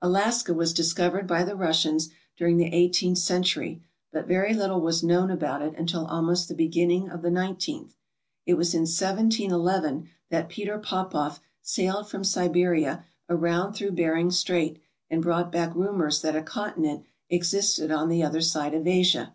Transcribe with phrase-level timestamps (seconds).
[0.00, 5.28] Alaska was discovered by the Russians during the eighteenth century but very little was known
[5.28, 7.96] about it until almost the beginning of the nineteenth.
[8.46, 15.20] It was in 1711 that Peter Popoff sailed from Siberia around through Bering Strait and
[15.20, 19.32] brought back rumours that a continent existed on the other side of Asia.